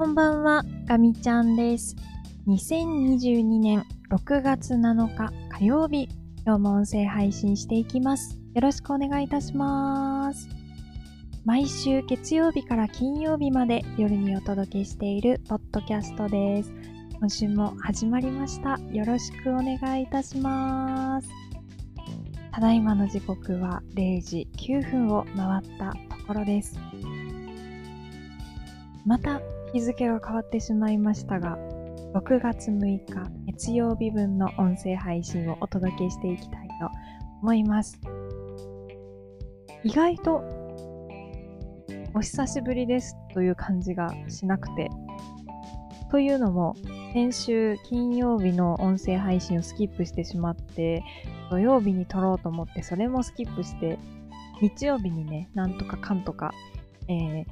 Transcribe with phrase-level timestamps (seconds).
[0.00, 1.94] こんばんは、ガミちゃんです。
[2.46, 6.08] 2022年6月7日火曜日、
[6.46, 8.38] 今日も音声配信していきます。
[8.54, 10.48] よろしくお願いいたします。
[11.44, 16.72] 毎週月曜日から金曜日まで夜にお届けしているポッドキャストです。
[17.18, 18.80] 今週も始まりました。
[18.92, 21.28] よろしくお願いいたします。
[22.52, 26.78] ただいまの時刻は0時9分を回ったところです。
[29.04, 29.42] また
[29.72, 31.56] 日付が変わってしまいましたが、
[32.14, 33.04] 6月6日
[33.46, 36.90] 月曜日分の音声配信をお届けしていきたいと
[37.42, 38.00] 思います。
[39.84, 40.42] 意外と
[42.14, 44.90] お久しぶりですという感じがしなくて、
[46.10, 46.74] というのも
[47.12, 51.04] 先週金曜日の音声配信をスキップしてしまって、
[51.50, 53.98] 土曜日に撮ろうと思ってそれもスキップして、
[54.60, 56.52] 日曜日にね、なんとかかんとか、
[57.08, 57.44] えー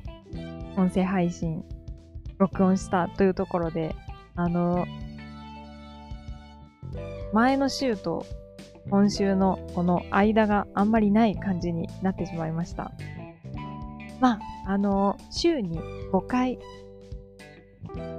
[0.76, 1.64] 音声配信
[2.38, 3.94] 録音したというところで、
[4.34, 4.86] あの、
[7.32, 8.24] 前の週と
[8.90, 12.92] 今週のこの間があんまりない感じになってしまいました。
[14.20, 15.78] まあ、あの、週に
[16.12, 16.58] 5回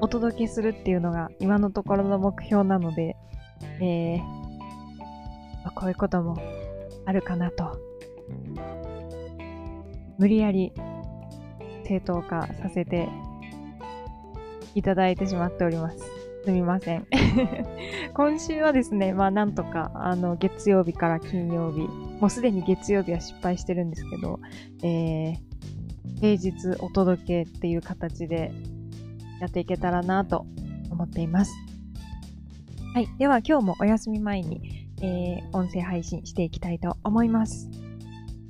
[0.01, 3.15] お届けするっていうのが今のところの目標なので、
[3.79, 4.39] えー
[5.75, 6.37] こういうことも
[7.05, 7.77] あるかなと。
[10.17, 10.73] 無理やり
[11.85, 13.07] 正当化させて
[14.75, 15.97] いただいてしまっております。
[16.45, 17.05] すみません。
[18.13, 21.81] 今週はですね、まあなんとか、あの、月曜日から金曜日、
[22.19, 24.39] もうすでに月曜日は失敗してるんですけど、
[24.81, 25.35] えー、
[26.19, 28.51] 平日お届けっていう形で
[29.41, 30.45] やっていけたらなと
[30.89, 31.53] 思っています。
[32.93, 33.07] はい。
[33.17, 37.69] では今日もお休み前に、えー、音声配信していきたいと思います。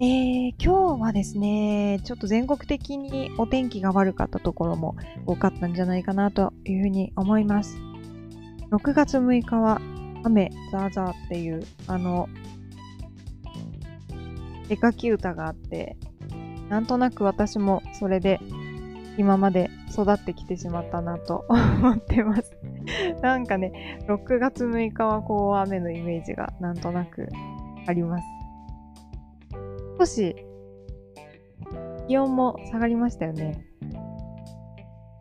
[0.02, 7.78] えー、今日はですね、ちょっと全国的にお天気が悪かったところも多かったんじゃないかなというふうに思います。
[8.72, 9.82] 6月6日は
[10.24, 12.30] 雨ザーザーっていう、あの、
[14.70, 15.98] 絵描き歌があって、
[16.70, 18.40] なんとなく私もそれで
[19.18, 22.56] 今まで育ってきてしまったなと思ってます。
[23.22, 27.28] なんかね、6月6日はこう雨のイメージがなんとなく
[27.86, 28.39] あります。
[30.00, 30.34] 少し
[32.08, 33.66] 気温も下がりましたよね。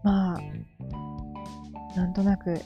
[0.04, 2.60] まあ、なんとなく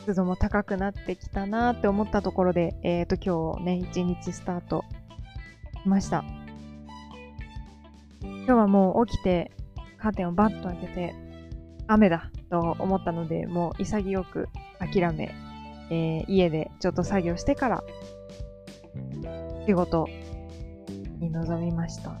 [0.00, 4.84] 湿度も高くなってきたなって思ったところで、えっ、と今日ね、一日スタート
[5.82, 6.24] しました。
[8.20, 9.50] 今日はもう起きて
[9.96, 11.14] カーテンをバッと開けて
[11.86, 15.34] 雨だと思ったので、もう潔く諦め、
[15.90, 17.82] えー家でちょっと作業してから
[19.66, 20.06] 仕事
[21.18, 22.12] に臨みました。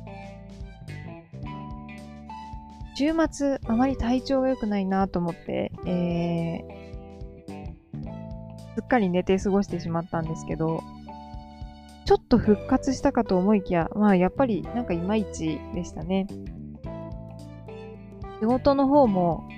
[2.94, 10.82] 週末、あまり体調が良くないなと思って、えー、すっかり寝て過ごしてしまったんですけど、
[12.04, 16.26] ちょっと復活したかと思いきや、まあやっぱりなんかいまいちでしたね。
[18.40, 19.48] 仕事の方も、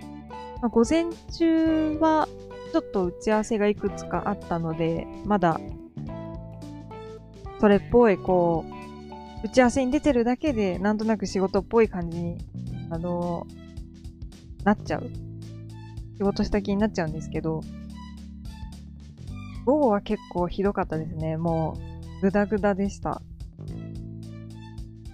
[0.61, 2.29] まあ、午前中は
[2.73, 5.61] ちょっと打ち合わせがいくつかあったので、まだ
[7.61, 8.80] それっぽいこう、
[9.43, 12.39] 打ち合わせに出てるだけで、なんとなく仕事っぽい感じに、
[12.91, 13.47] あの
[14.65, 15.11] なっちゃう。
[16.19, 17.63] 仕事した気になっちゃうんですけど、
[19.65, 21.37] 午後は結構ひどかったですね。
[21.37, 21.79] も
[22.19, 23.23] う、ぐだぐだでした。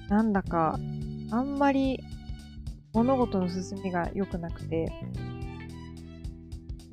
[0.09, 0.79] なんだか、
[1.31, 2.03] あんまり
[2.93, 4.93] 物事の進みが良くなくて、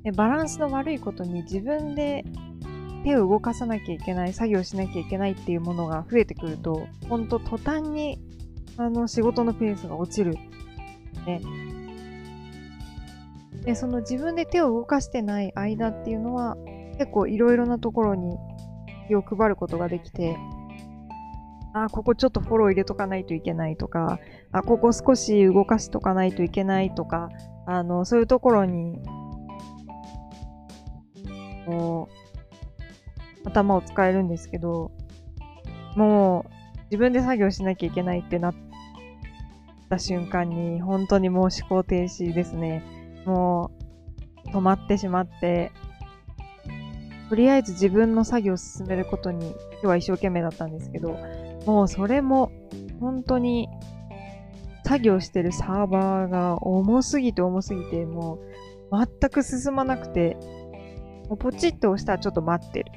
[0.03, 2.25] でバランスの悪いことに自分で
[3.03, 8.19] 手を動かさなきゃいけない、作業しなきゃいけないっていうものが増えてくると、ほんと途端に
[8.77, 10.35] あの仕事のペースが落ちる。
[11.25, 11.41] ね。
[13.63, 16.57] で、その自分で手を動かしてない間っていうのは、
[16.97, 18.37] 結構いろいろなところに
[19.07, 20.37] 気を配ることができて、
[21.73, 24.19] あ、ここちょっとフォロー入れとかないといけないとか、
[24.51, 27.29] あ、ここ少し動かしとかないといけないとか、
[27.65, 29.01] あの、そういうところに、
[31.65, 32.22] こう、
[33.45, 34.91] 頭を使えるんですけど、
[35.95, 38.55] もう自分で作業しなきゃいけないってなっ
[39.89, 42.83] た瞬間に、本当にもう思考停止ですね。
[43.25, 43.71] も
[44.45, 45.71] う止まってしまって、
[47.29, 51.17] とりあえず自分の作業を進めることに今日は一生懸命だったんですけど、
[51.65, 52.51] もうそれも
[52.99, 53.69] 本当に
[54.85, 58.39] 作業してるサーバーが重すぎて重すぎて、も
[58.91, 60.37] う全く進まなくて、
[61.29, 62.91] もポチッと押したらちょっと待ってる。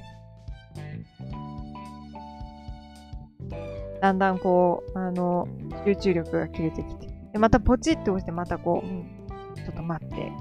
[4.00, 5.48] だんだんこう、あの、
[5.84, 7.08] 集中力が切れてきて。
[7.32, 9.16] で、またポチッと押して、またこう、うん
[9.56, 10.32] ちょっと待って。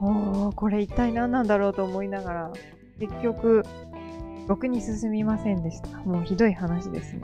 [0.00, 2.52] おー、これ一体何なんだろうと思いながら、
[2.98, 3.64] 結局、
[4.48, 5.98] ろくに進みませんでした。
[5.98, 7.22] もうひどい話ですね。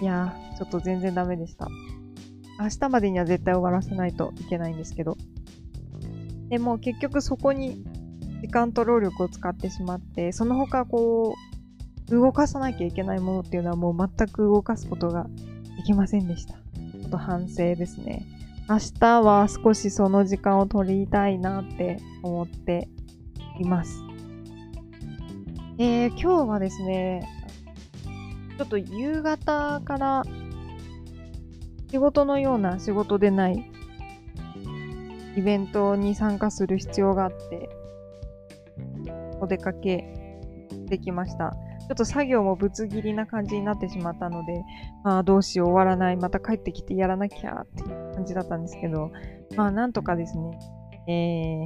[0.00, 1.68] いやー、ちょっと全然ダメでした。
[2.58, 5.16] 明日までには絶対終わらせないといけないんですけど。
[6.48, 7.84] でも結局そこに
[8.40, 11.55] 時間と労力を使ってしまって、その他こう、
[12.08, 15.26] 動かさなきゃいけないものっていうのはもう全く動かすことが
[15.76, 16.54] できませんでした。
[16.54, 18.26] ちょっと反省ですね。
[18.68, 22.88] 明日は少しその時間を取りたいなって思って
[23.60, 24.02] います。
[25.78, 27.28] えー、今日はですね、
[28.56, 30.24] ちょっと夕方から
[31.90, 33.70] 仕事のような仕事でない
[35.36, 37.68] イベントに参加する必要があって、
[39.40, 40.15] お出かけ
[40.86, 41.56] できました。
[41.80, 44.64] ちょっと作業もぶつ切りな感じになってしまったので、
[45.04, 49.12] まあどうしよう終わらない、また帰ってきてやらなきゃっていう感じだったんですけど、
[49.56, 50.58] まあなんとかですね、
[51.08, 51.12] え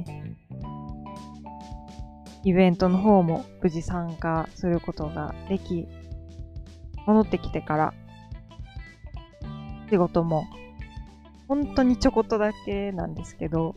[0.03, 0.35] ー、
[2.43, 5.87] イベントの方も無事参加することができ、
[7.07, 7.93] 戻ってきてから
[9.89, 10.45] 仕事も
[11.47, 13.75] 本当にちょこっとだけなんですけど、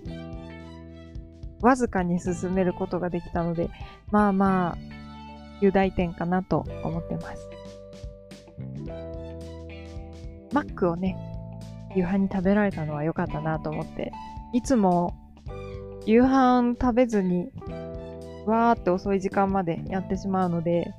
[1.60, 3.70] わずかに進めることができたので、
[4.10, 4.93] まあまあ、
[5.60, 7.48] 雄大点かなと思ってます。
[10.52, 11.16] マックをね、
[11.96, 14.12] 夕飯に食べられたのは良かったなと思って、
[14.52, 15.14] いつも
[16.06, 17.50] 夕飯食べずに、
[18.46, 20.92] わーって遅い時間までやってしまうので、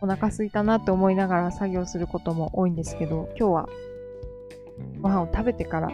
[0.00, 3.68] お腹すいたなって思いながら作業することも多いんですけど、今日は
[5.00, 5.90] ご飯を食べてから、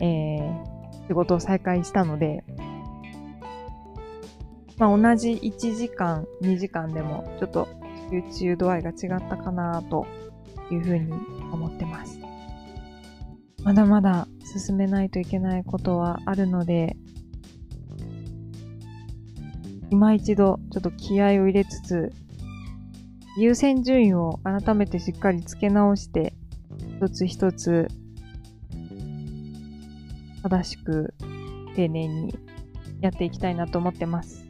[0.00, 2.44] えー、仕事を再開したので、
[4.76, 7.68] まあ、同じ1時間、2時間でもちょっと
[8.10, 10.06] 集中度合いが違ったかなと
[10.70, 11.12] いうふうに
[11.52, 12.18] 思ってます。
[13.62, 14.28] まだまだ
[14.58, 16.96] 進めないといけないことはあるので、
[19.90, 22.12] 今一度ちょっと気合を入れつつ、
[23.38, 26.34] 優先順位を改めてしっかり付け直して、
[27.00, 27.88] 一つ一つ
[30.42, 31.14] 正しく
[31.74, 32.34] 丁寧に
[33.00, 34.43] やっていきたいなと思ってます。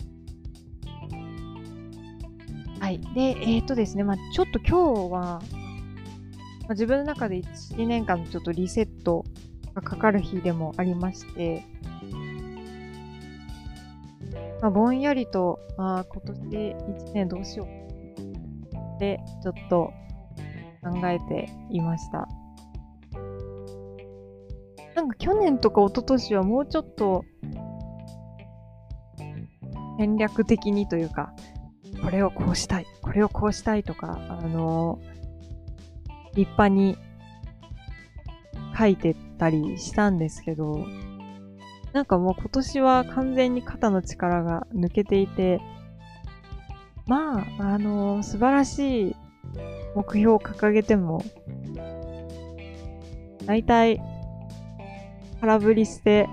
[2.84, 3.00] はい。
[3.14, 5.40] で、えっ、とですね、まあちょっと今日は、ま
[6.68, 9.24] あ、自分の中で1、年間ちょっとリセット
[9.74, 11.64] がかかる日でもありまして、
[14.60, 16.74] まあ、ぼんやりと、ああ、今年
[17.08, 19.90] 1年どうしようってちょっと
[20.82, 22.28] 考えていました。
[24.94, 27.24] なんか去年とか一昨年はもうちょっと
[29.96, 31.32] 戦略的にというか、
[32.04, 35.00] これをこうしたい、これをこうしたいとか、あの、
[36.34, 36.98] 立派に
[38.78, 40.86] 書いてたりしたんですけど、
[41.94, 45.62] なんかもう今年は完全に肩の力が抜けていて、
[47.06, 49.16] まあ、あの、素晴らしい
[49.94, 51.24] 目標を掲げても、
[53.46, 54.02] 大体、
[55.40, 56.28] 空振りして、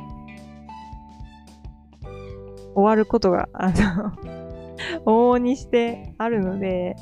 [2.75, 4.40] 終わることが、あの
[5.05, 6.95] 往々にしてあるので、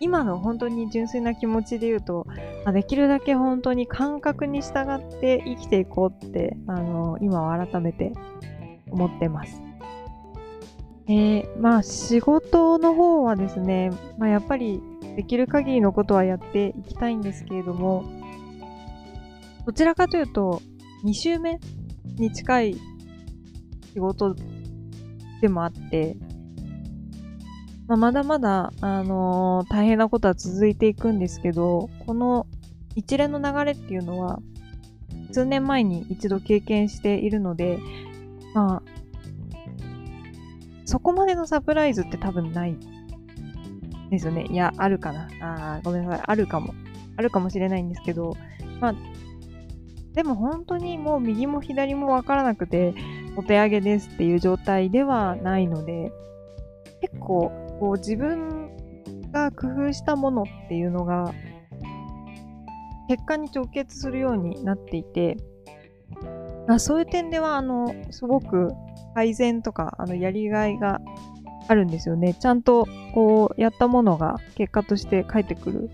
[0.00, 2.26] 今の本当に純粋な気持ちで言うと、
[2.64, 8.12] まあ、できるだけ本当に感覚に従って生きていこうって、あの、今は改めて
[8.90, 9.62] 思ってます。
[11.06, 14.80] えー、まあ仕事の方はですね、まあやっぱり
[15.16, 18.04] できる限りのことはやっていきたいんですけれども、
[19.66, 20.60] どちらかというと、
[21.04, 21.60] 2週目
[22.16, 22.76] に近い
[23.92, 24.34] 仕事
[25.40, 26.16] でもあって、
[27.86, 32.46] まあ、まだまだ、あのー、大変なことは続いていくんですけど、この
[32.94, 34.40] 一連の流れっていうのは、
[35.32, 37.78] 数年前に一度経験しているので、
[38.54, 38.82] まあ、
[40.84, 42.76] そこまでのサプライズって多分ない
[44.10, 44.46] ですよね。
[44.48, 45.28] いや、あるかな。
[45.40, 46.24] あごめんなさい。
[46.26, 46.74] あるかも。
[47.16, 48.36] あるかもしれないんですけど、
[48.80, 48.94] まあ、
[50.14, 52.94] でも本当にもう右も左もわからなくて、
[53.36, 56.12] お手上げですっていう状態ではないので、
[57.00, 58.70] 結構こう自分
[59.32, 61.32] が工夫したものっていうのが
[63.08, 65.36] 結果に直結するようになっていて、
[66.68, 68.72] あそういう点では、あの、すごく
[69.14, 71.00] 改善とか、あの、やりがいが
[71.68, 72.34] あるんですよね。
[72.34, 75.90] ちゃんと、こう、やったものが結果として返ってくる。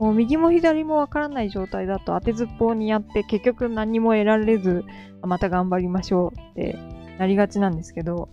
[0.00, 4.84] もう右も左もわからない状態だと当てずっぽうにやって結局何も得られず、
[5.22, 6.78] また頑張りましょうって
[7.18, 8.28] なりがちなんですけど、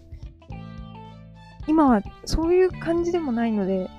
[1.68, 3.90] 今はそういう感じでもないので、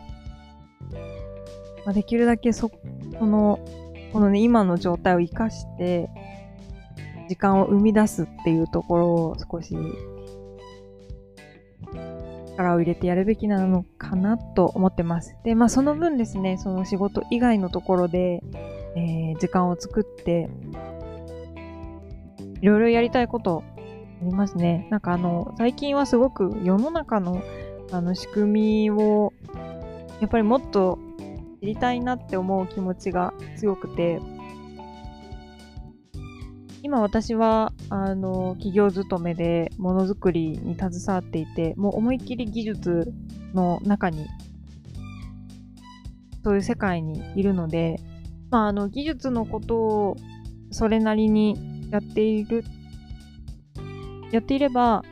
[1.85, 3.59] まあ、できるだけそ、この、
[4.13, 6.09] このね、今の状態を活かして、
[7.29, 9.75] 時間を生み出すっていうところを少し
[12.53, 15.37] 力を入れてやるべきなのかなと思ってます。
[15.45, 18.43] で、まあその分ですね、その仕事以外のところで、
[18.95, 20.49] えー、時間を作って、
[22.61, 23.65] いろいろやりたいこと
[24.23, 24.87] ありますね。
[24.91, 27.43] なんかあの、最近はすごく世の中の
[27.91, 29.33] あの仕組みを、
[30.21, 30.99] やっぱりもっと
[31.61, 34.21] 知りたいなって思う気持ちが強くて、
[36.85, 43.13] 今私は、あの、企業勤めでものづくりに携わっていて、もう思いっきり技術
[43.55, 44.27] の中に、
[46.45, 48.01] そういう世界にいるので、
[48.51, 50.17] まあ、あの、技術のことを
[50.71, 52.65] それなりにやっている、
[54.33, 55.05] やっていれば、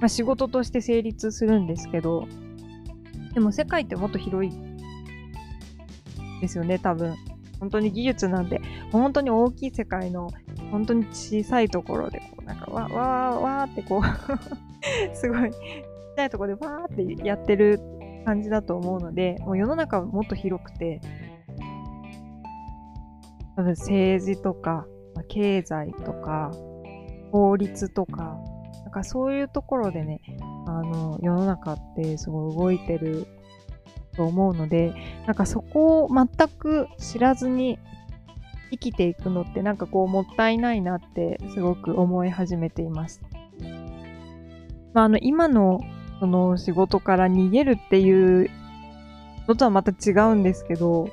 [0.00, 2.26] まあ、仕事として成立するんですけど、
[3.34, 4.52] でも世界ってもっと広い
[6.40, 7.14] ですよね、多分。
[7.60, 10.28] 本当に技術なんで、本当に大きい世界の、
[10.72, 14.02] 本当に小さいところで、こう、なんか、わ、わー、わーってこう
[15.14, 15.58] すごい、ちっ
[16.16, 17.78] ちゃいところでわーってやってる
[18.24, 21.00] 感じだと思うので、もう世の中はもっと広くて、
[23.54, 24.86] 多分政治とか、
[25.28, 26.50] 経済とか、
[27.32, 28.38] 法律とか、
[28.84, 30.20] なんかそういうところでね、
[30.66, 33.26] あの、世の中ってすごい動いてる
[34.14, 34.92] と思うので、
[35.26, 37.78] なんかそこを全く知らずに
[38.70, 43.22] 生きていくのってなんかこうもったいないなってすごく思い始めています。
[44.92, 45.80] まあ、あの今の
[46.20, 48.50] その仕事から逃げるっていう
[49.48, 51.08] のとはまた違うんですけど、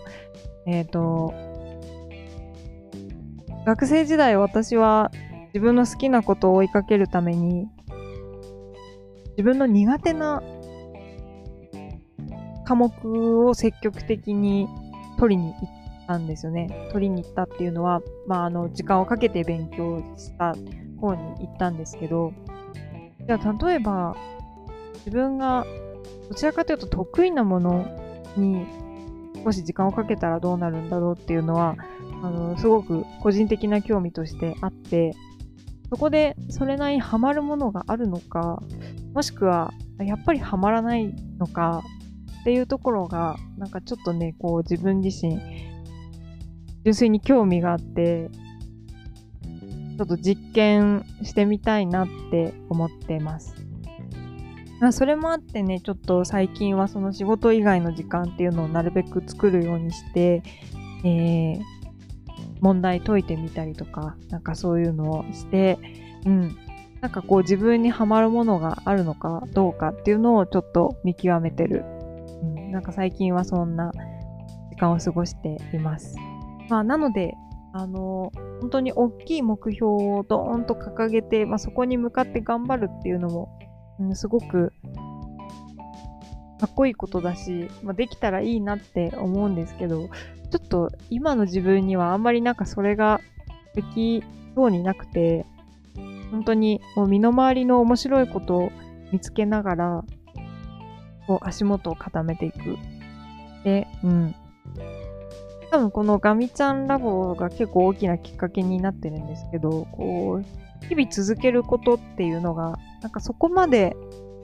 [0.65, 1.33] えっ、ー、と、
[3.65, 5.11] 学生時代私は
[5.53, 7.67] 自分の好きなことを追いかけるために
[9.31, 10.43] 自分の苦手な
[12.65, 14.67] 科目を積極的に
[15.17, 15.69] 取りに行っ
[16.07, 16.89] たんですよね。
[16.91, 20.55] 取りに行ったっていうのは、まあ、あの、時間をかけて勉強した
[20.99, 22.33] 方に行ったんですけど、
[23.25, 24.15] じゃあ、例えば、
[24.97, 25.65] 自分が
[26.29, 27.85] どちらかというと得意なもの
[28.37, 28.67] に
[29.43, 31.75] 少し時間をかけたらどうなるんだろうっていうのは、
[32.21, 35.13] あの、すごく個人的な興味としてあって、
[35.89, 38.61] そこでそれなりにハマるものがあるのか、
[39.13, 41.83] もしくは、やっぱりハマらないのか、
[42.41, 45.39] っていうところが、なんかちょっとね、こう自分自身、
[46.83, 48.29] 純粋に興味があって、
[49.97, 53.55] ちょっと実験してみたいなって思ってます。
[54.79, 60.41] まあ、それもあってね、ちょっと最近はその仕事以外の時間っていうのをなるべく作るようにして、
[61.03, 61.59] えー、
[62.59, 65.77] 問題解いてみたりとか、なんかそういうのをして、
[66.25, 66.57] うん。
[67.01, 71.85] なんかこう自分にはまるものがあるのかどうかっていうのをちょっと見極めてる
[72.41, 73.91] うん、なんか最近はそんな
[74.69, 76.15] 時間を過ごしています。
[76.69, 77.35] まあ、なので、
[77.73, 83.49] あの、本当に大きい目標をドーンと掲げて、まあ、そこに向かって頑張るっていうのも、
[83.99, 84.73] うん、すごく
[86.59, 90.09] かっこいいことだし、まあ、できたらいいなって思うんですけど、
[90.51, 93.21] ちょっと今の自分にはあんまりなんかそれが
[93.75, 94.23] でき
[94.55, 95.45] そうになくて、
[96.31, 98.71] 本当にもう身の回りの面白いことを
[99.11, 100.03] 見つけながら、
[101.27, 102.77] こう足元を固めていく。
[103.63, 104.35] で、うん。
[105.71, 113.95] 多分このガミちゃんラボが結構大きなきっかけになってるんですけど、こう、日々続けることっていうのが、なんかそこまで、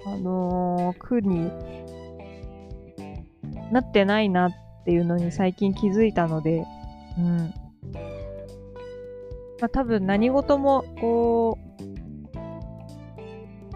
[0.05, 1.51] あのー、苦に
[3.71, 4.51] なってないなっ
[4.85, 6.65] ていうのに最近気づいたので、
[7.17, 7.37] うん。
[9.59, 11.65] まあ多分何事も、こう、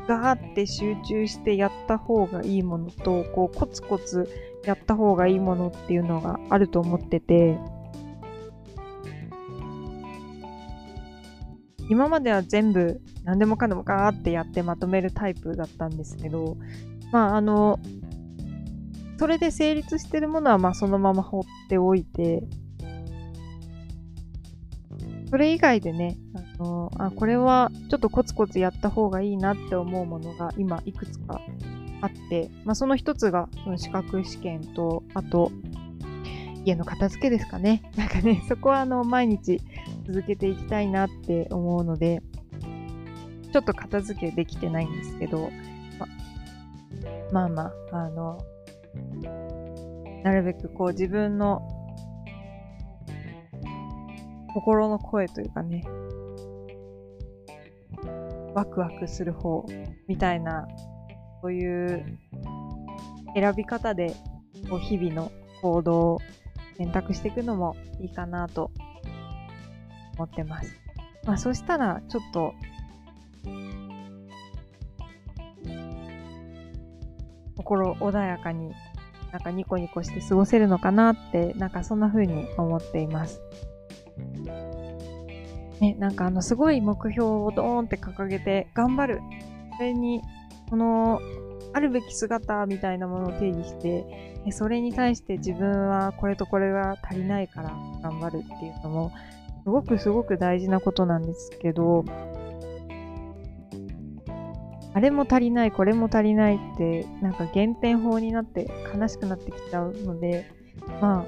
[0.08, 4.28] ガーって集中してやった方がいいものと、こうコツコツ
[4.66, 7.58] やった方がいいものっていうのがあると思ってて、
[11.90, 16.58] 今までは全部何でもかんでもガーってやってまとめるタイプだったんですけど、
[17.12, 17.80] まああの、
[19.20, 22.42] それで成立してるものはまあそのまま放っておいて、
[25.30, 26.18] それ以外でね、
[26.58, 31.42] あのあ、これはちょっとコツコツやった方がいいなって思うものが今いくつか
[32.00, 35.52] あって、まあ、その一つがその資格試験と、あと、
[36.64, 37.84] 家の片付けですかね。
[37.98, 39.62] なんかね、そこはあの、毎日
[40.08, 42.24] 続けていきたいなって思うので、
[43.52, 45.50] ちょっと片付けできてないんですけど、
[46.00, 46.08] ま
[47.34, 48.38] まあまあ、あの、
[50.24, 51.62] なるべくこう自分の
[54.54, 55.84] 心の声というかね、
[58.54, 59.66] ワクワクする方
[60.08, 60.68] みたいな、
[61.42, 62.20] そういう
[63.36, 64.14] 選び方で
[64.70, 66.22] こう日々の行動を
[66.78, 68.72] 選択していくのもいいかなと
[70.16, 70.76] 思ってます。
[71.26, 72.54] まあ、そしたら、ちょっと、
[77.58, 78.74] 心穏やかに、
[79.32, 83.42] なんかニコニコして過ごせるのかなって、なんかそんな風に思っています。
[85.80, 89.22] ね、なんかあの、すごい目標をドーンって掲げて、頑張る。
[89.78, 90.22] それに、
[90.70, 91.20] この、
[91.72, 97.70] あるべき姿みたいなものを定義して、それに対して自分はこれとこれが足りないから
[98.02, 99.12] 頑張るっていうのも、
[99.64, 102.04] すごくすごく大事なことなんですけど、
[104.94, 110.52] あれも足りない、これも足りないって、なんか減点法になって悲しくなってきちゃうので、
[111.00, 111.26] まあ、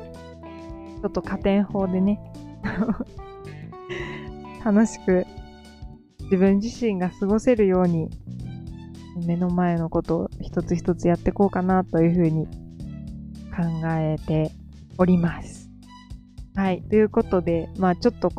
[1.02, 2.20] ちょっと加点法でね、
[4.66, 5.26] 楽しく
[6.24, 8.10] 自分自身が過ごせるように、
[9.28, 12.46] 目の前のことを一つ一つやっていこうかなというふうに
[13.56, 14.52] 考えて
[14.98, 15.70] おります。
[16.56, 16.82] はい。
[16.82, 18.32] ということで、まあちょっと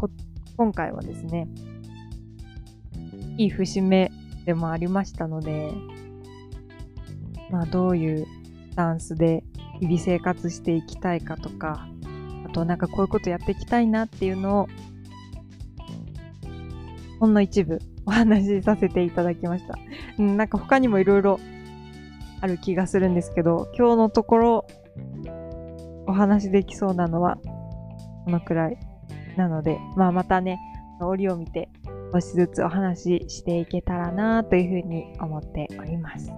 [0.56, 1.46] 今回はですね、
[3.36, 4.10] いい節目
[4.44, 5.72] でもありましたので、
[7.50, 8.26] まあどういう
[8.70, 9.44] スタンスで
[9.80, 11.86] 日々生活していきたいかとか、
[12.46, 14.68] あとなんかこういうことやっていきたいなっていうのを、
[17.20, 19.74] ほんの一部 お話しさせていただきました。
[20.18, 21.38] うん、なんか他にもいろいろ
[22.40, 24.66] ある気がするんですけど、今日のところ
[26.06, 27.38] お話できそうなのは
[28.24, 28.78] このくらい
[29.36, 30.58] なので、まあまたね、
[31.00, 31.68] 折を見て
[32.12, 36.30] 少しずつお話ししていけたらなというふうに思っております。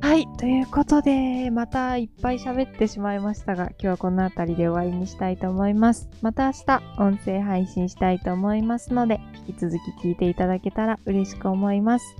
[0.00, 0.26] はい。
[0.36, 6.10] ということで、またいっぱい喋ってしまいましたが、今日はこの辺りで終わりにしたいと思います。
[6.20, 12.16] また明日、音声配信したいと思いますので、引き続き聞いていただけたら嬉しく思います。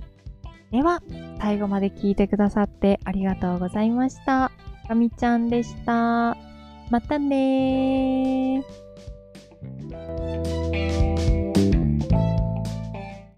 [0.71, 1.03] では、
[1.39, 4.51] 最後まで聞いてくださってありがとうございました。
[4.87, 6.35] かみちゃんでした。
[6.89, 8.84] またねー。